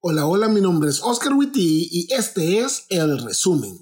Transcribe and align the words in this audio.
Hola, 0.00 0.26
hola, 0.26 0.46
mi 0.46 0.60
nombre 0.60 0.88
es 0.88 1.02
Oscar 1.02 1.32
Witty 1.32 1.88
y 1.90 2.12
este 2.14 2.60
es 2.60 2.86
el 2.88 3.20
resumen. 3.20 3.80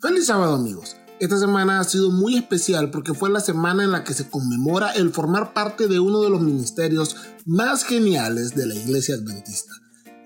Feliz 0.00 0.26
sábado 0.26 0.54
amigos. 0.54 0.94
Esta 1.18 1.36
semana 1.36 1.80
ha 1.80 1.84
sido 1.84 2.12
muy 2.12 2.36
especial 2.36 2.92
porque 2.92 3.12
fue 3.12 3.28
la 3.28 3.40
semana 3.40 3.82
en 3.82 3.90
la 3.90 4.04
que 4.04 4.14
se 4.14 4.30
conmemora 4.30 4.92
el 4.92 5.10
formar 5.10 5.52
parte 5.52 5.88
de 5.88 5.98
uno 5.98 6.22
de 6.22 6.30
los 6.30 6.40
ministerios 6.40 7.16
más 7.44 7.82
geniales 7.82 8.54
de 8.54 8.66
la 8.66 8.76
Iglesia 8.76 9.16
Adventista, 9.16 9.72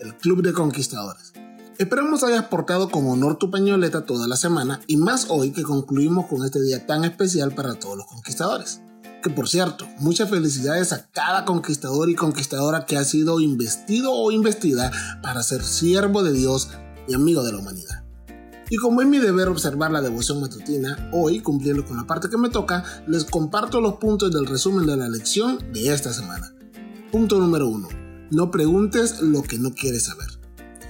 el 0.01 0.15
Club 0.19 0.43
de 0.43 0.53
Conquistadores. 0.53 1.33
Esperamos 1.79 2.25
hayas 2.25 2.45
portado 2.45 2.91
con 2.91 3.07
honor 3.07 3.39
tu 3.39 3.51
pañoleta 3.51 4.05
toda 4.05 4.29
la 4.29 4.37
semana 4.37 4.83
y 4.87 4.99
más 4.99 5.29
hoy 5.31 5.53
que 5.53 5.63
concluimos 5.63 6.27
con 6.27 6.45
este 6.45 6.61
día 6.61 6.85
tan 6.85 7.07
especial 7.07 7.55
para 7.55 7.77
todos 7.77 7.97
los 7.97 8.07
conquistadores. 8.07 8.83
Que 9.23 9.31
por 9.31 9.49
cierto, 9.49 9.87
muchas 9.99 10.31
felicidades 10.31 10.93
a 10.93 11.11
cada 11.11 11.45
conquistador 11.45 12.09
y 12.09 12.15
conquistadora 12.15 12.87
que 12.87 12.97
ha 12.97 13.05
sido 13.05 13.41
investido 13.41 14.13
o 14.13 14.33
investida 14.33 14.91
para 15.23 15.43
ser 15.43 15.63
siervo 15.63 16.23
de 16.23 16.33
Dios 16.33 16.71
y 17.07 17.15
amigo 17.15 17.43
de 17.43 17.53
la 17.53 17.59
humanidad. 17.59 18.05
Y 18.71 18.77
como 18.77 19.03
es 19.03 19.09
mi 19.09 19.19
deber 19.19 19.49
observar 19.49 19.91
la 19.91 20.01
devoción 20.01 20.41
matutina, 20.41 21.11
hoy, 21.13 21.41
cumpliendo 21.41 21.85
con 21.85 21.97
la 21.97 22.07
parte 22.07 22.31
que 22.31 22.39
me 22.39 22.51
toca, 22.51 22.85
les 23.09 23.25
comparto 23.25 23.81
los 23.81 23.95
puntos 23.95 24.33
del 24.33 24.47
resumen 24.47 24.87
de 24.87 24.97
la 24.97 25.09
lección 25.09 25.59
de 25.73 25.93
esta 25.93 26.13
semana. 26.13 26.55
Punto 27.11 27.39
número 27.41 27.69
1. 27.69 27.89
No 28.31 28.51
preguntes 28.53 29.21
lo 29.21 29.43
que 29.43 29.59
no 29.59 29.75
quieres 29.75 30.05
saber. 30.05 30.29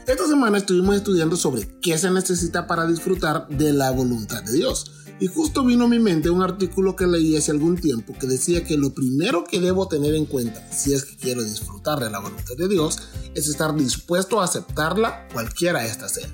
Esta 0.07 0.27
semana 0.27 0.59
estuvimos 0.59 0.95
estudiando 0.97 1.37
sobre 1.37 1.79
qué 1.81 1.97
se 1.97 2.11
necesita 2.11 2.67
para 2.67 2.87
disfrutar 2.87 3.49
de 3.49 3.73
la 3.73 3.91
voluntad 3.91 4.43
de 4.43 4.53
Dios. 4.53 4.93
Y 5.21 5.27
justo 5.27 5.65
vino 5.65 5.85
a 5.85 5.89
mi 5.89 5.99
mente 5.99 6.31
un 6.31 6.43
artículo 6.43 6.97
que 6.97 7.07
leí 7.07 7.37
hace 7.37 7.51
algún 7.51 7.77
tiempo 7.77 8.15
que 8.19 8.27
decía 8.27 8.65
que 8.65 8.79
lo 8.79 8.95
primero 8.95 9.45
que 9.45 9.61
debo 9.61 9.87
tener 9.87 10.15
en 10.15 10.25
cuenta 10.25 10.67
si 10.73 10.95
es 10.95 11.05
que 11.05 11.17
quiero 11.17 11.45
disfrutar 11.45 12.01
de 12.01 12.11
la 12.11 12.21
voluntad 12.21 12.57
de 12.57 12.69
Dios 12.69 12.99
es 13.35 13.47
estar 13.49 13.77
dispuesto 13.77 14.41
a 14.41 14.45
aceptarla 14.45 15.29
cualquiera 15.33 15.85
esta 15.85 16.09
sea 16.09 16.29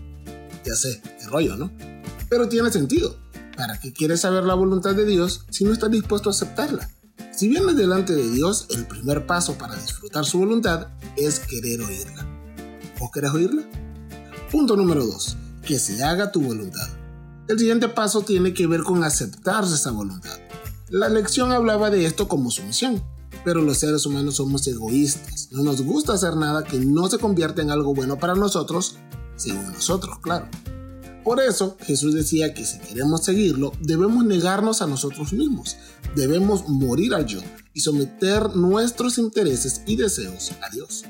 ya 0.67 0.75
sé, 0.75 1.01
qué 1.01 1.27
rollo, 1.27 1.57
¿no? 1.57 1.70
Pero 2.29 2.48
tiene 2.48 2.70
sentido. 2.73 3.17
¿Para 3.57 3.79
qué 3.79 3.92
quieres 3.92 4.20
saber 4.20 4.45
la 4.45 4.55
voluntad 4.55 4.95
de 4.95 5.07
Dios 5.07 5.47
si 5.48 5.64
no 5.64 5.73
estás 5.73 5.91
dispuesto 5.91 6.29
a 6.29 6.33
aceptarla? 6.33 6.91
Si 7.33 7.48
vienes 7.48 7.77
delante 7.77 8.14
de 8.14 8.29
Dios, 8.31 8.67
el 8.70 8.87
primer 8.87 9.27
paso 9.27 9.57
para 9.57 9.77
disfrutar 9.77 10.25
su 10.25 10.39
voluntad 10.39 10.89
es 11.17 11.39
querer 11.39 11.81
oírla. 11.81 12.27
¿Vos 12.98 13.11
querés 13.14 13.31
oírla? 13.31 13.62
Punto 14.51 14.77
número 14.77 15.07
2. 15.07 15.37
Que 15.62 15.79
se 15.79 16.03
haga 16.03 16.33
tu 16.33 16.42
voluntad. 16.42 16.89
El 17.48 17.58
siguiente 17.58 17.89
paso 17.89 18.22
tiene 18.22 18.52
que 18.52 18.66
ver 18.66 18.83
con 18.83 19.05
aceptar 19.05 19.64
esa 19.64 19.92
voluntad. 19.92 20.39
La 20.89 21.08
lección 21.08 21.52
hablaba 21.52 21.91
de 21.91 22.05
esto 22.05 22.28
como 22.28 22.50
sumisión, 22.50 23.02
pero 23.44 23.62
los 23.62 23.78
seres 23.78 24.05
humanos 24.06 24.36
somos 24.36 24.66
egoístas. 24.66 25.48
No 25.52 25.62
nos 25.62 25.83
gusta 25.83 26.14
hacer 26.14 26.36
nada 26.36 26.64
que 26.64 26.78
no 26.78 27.08
se 27.08 27.19
convierta 27.19 27.62
en 27.62 27.70
algo 27.70 27.94
bueno 27.94 28.19
para 28.19 28.34
nosotros 28.34 28.97
según 29.36 29.72
nosotros, 29.72 30.19
claro. 30.20 30.48
Por 31.22 31.41
eso 31.41 31.77
Jesús 31.80 32.14
decía 32.14 32.55
que 32.55 32.64
si 32.64 32.78
queremos 32.78 33.24
seguirlo, 33.24 33.72
debemos 33.80 34.24
negarnos 34.24 34.80
a 34.80 34.86
nosotros 34.86 35.33
mismos, 35.33 35.77
debemos 36.14 36.69
morir 36.69 37.14
al 37.14 37.27
yo 37.27 37.41
y 37.74 37.80
someter 37.80 38.56
nuestros 38.56 39.19
intereses 39.19 39.83
y 39.86 39.97
deseos 39.97 40.52
a 40.62 40.70
Dios. 40.70 41.05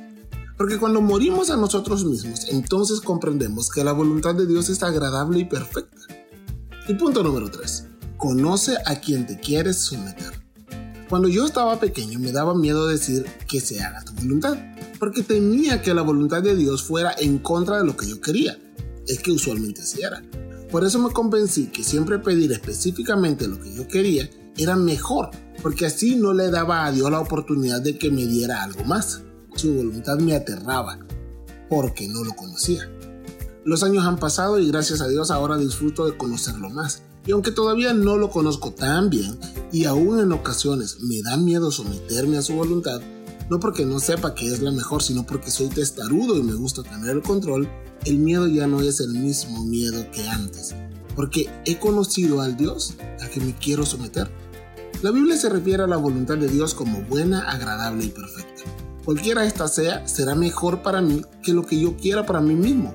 Porque 0.57 0.79
cuando 0.79 1.03
morimos 1.03 1.51
a 1.51 1.57
nosotros 1.57 2.05
mismos, 2.05 2.47
entonces 2.49 3.01
comprendemos 3.01 3.69
que 3.71 3.85
la 3.85 3.93
voluntad 3.93 4.35
de 4.35 4.47
Dios 4.47 4.71
es 4.71 4.83
agradable 4.83 5.41
y 5.41 5.45
perfecta. 5.45 6.16
Y 6.89 6.95
punto 6.95 7.25
número 7.25 7.51
3. 7.51 7.85
Conoce 8.17 8.77
a 8.87 9.01
quien 9.01 9.27
te 9.27 9.41
quieres 9.41 9.77
someter. 9.77 10.33
Cuando 11.09 11.27
yo 11.27 11.45
estaba 11.45 11.81
pequeño 11.81 12.21
me 12.21 12.31
daba 12.31 12.55
miedo 12.55 12.87
decir 12.87 13.27
que 13.49 13.61
se 13.61 13.83
haga 13.83 14.05
tu 14.05 14.13
voluntad, 14.13 14.57
porque 15.01 15.23
temía 15.23 15.83
que 15.83 15.95
la 15.95 16.03
voluntad 16.03 16.43
de 16.43 16.55
Dios 16.55 16.85
fuera 16.85 17.13
en 17.19 17.39
contra 17.39 17.79
de 17.79 17.85
lo 17.85 17.97
que 17.97 18.09
yo 18.09 18.21
quería. 18.21 18.57
Es 19.09 19.19
que 19.19 19.33
usualmente 19.33 19.83
así 19.83 20.03
era. 20.03 20.23
Por 20.71 20.85
eso 20.85 21.01
me 21.01 21.11
convencí 21.11 21.67
que 21.67 21.83
siempre 21.83 22.21
pedir 22.21 22.53
específicamente 22.53 23.49
lo 23.49 23.61
que 23.61 23.75
yo 23.75 23.89
quería 23.89 24.31
era 24.57 24.77
mejor, 24.77 25.31
porque 25.63 25.87
así 25.87 26.15
no 26.15 26.33
le 26.33 26.51
daba 26.51 26.87
a 26.87 26.93
Dios 26.93 27.11
la 27.11 27.21
oportunidad 27.21 27.81
de 27.81 27.99
que 27.99 28.11
me 28.13 28.27
diera 28.27 28.63
algo 28.63 28.85
más. 28.85 29.23
Su 29.57 29.75
voluntad 29.75 30.19
me 30.19 30.37
aterraba, 30.37 30.99
porque 31.69 32.07
no 32.09 32.23
lo 32.23 32.33
conocía. 32.35 32.89
Los 33.67 33.83
años 33.83 34.07
han 34.07 34.17
pasado 34.17 34.61
y 34.61 34.69
gracias 34.69 35.01
a 35.01 35.09
Dios 35.09 35.33
ahora 35.33 35.59
disfruto 35.59 36.07
de 36.07 36.17
conocerlo 36.17 36.71
más. 36.71 37.03
Y 37.27 37.33
aunque 37.33 37.51
todavía 37.51 37.93
no 37.95 38.17
lo 38.17 38.31
conozco 38.31 38.71
tan 38.71 39.11
bien 39.11 39.37
y 39.73 39.87
aún 39.87 40.21
en 40.21 40.31
ocasiones 40.31 40.99
me 41.01 41.21
da 41.23 41.37
miedo 41.37 41.73
someterme 41.73 42.39
a 42.39 42.43
su 42.43 42.55
voluntad, 42.55 43.01
no 43.51 43.59
porque 43.59 43.85
no 43.85 43.99
sepa 43.99 44.37
que 44.37 44.47
es 44.47 44.63
la 44.63 44.71
mejor, 44.71 45.03
sino 45.03 45.27
porque 45.27 45.51
soy 45.51 45.67
testarudo 45.67 46.37
y 46.37 46.45
me 46.45 46.55
gusta 46.55 46.85
tener 46.85 47.11
el 47.11 47.23
control, 47.23 47.69
el 48.05 48.19
miedo 48.19 48.47
ya 48.47 48.69
no 48.69 48.83
es 48.83 49.01
el 49.01 49.15
mismo 49.15 49.65
miedo 49.65 50.07
que 50.13 50.29
antes, 50.29 50.77
porque 51.17 51.51
he 51.65 51.77
conocido 51.81 52.43
al 52.43 52.57
Dios 52.57 52.95
a 53.21 53.29
que 53.29 53.41
me 53.41 53.53
quiero 53.57 53.85
someter. 53.85 54.31
La 55.03 55.11
Biblia 55.11 55.37
se 55.37 55.49
refiere 55.49 55.83
a 55.83 55.89
la 55.89 55.97
voluntad 55.97 56.39
de 56.39 56.47
Dios 56.47 56.73
como 56.73 57.03
buena, 57.03 57.51
agradable 57.51 58.05
y 58.05 58.11
perfecta. 58.11 58.63
Cualquiera 59.05 59.45
esta 59.45 59.67
sea, 59.67 60.07
será 60.07 60.37
mejor 60.37 60.83
para 60.83 61.01
mí 61.01 61.23
que 61.43 61.53
lo 61.53 61.67
que 61.67 61.81
yo 61.81 61.97
quiera 61.97 62.25
para 62.25 62.41
mí 62.41 62.55
mismo, 62.55 62.95